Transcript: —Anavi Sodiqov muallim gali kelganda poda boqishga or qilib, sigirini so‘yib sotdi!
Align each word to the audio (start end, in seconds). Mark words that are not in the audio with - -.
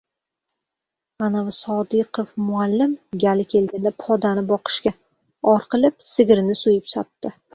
—Anavi 1.27 1.51
Sodiqov 1.57 2.31
muallim 2.45 2.95
gali 3.25 3.45
kelganda 3.53 3.93
poda 4.05 4.33
boqishga 4.55 4.95
or 5.55 5.69
qilib, 5.75 6.03
sigirini 6.15 6.59
so‘yib 6.65 6.93
sotdi! 6.97 7.35